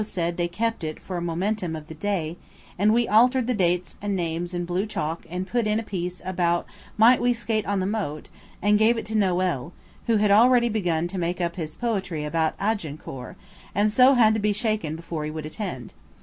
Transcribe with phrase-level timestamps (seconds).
[0.03, 4.15] said they kept it for a momentum of the day–and we altered the dates and
[4.15, 6.65] names in blue chalk and put in a piece about
[6.97, 8.27] might we skate on the moat,
[8.63, 9.73] and gave it to Noël,
[10.07, 13.35] who had already begun to make up his poetry about Agincourt,
[13.75, 15.93] and so had to be shaken before he would attend.